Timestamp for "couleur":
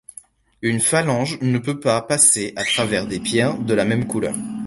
4.07-4.35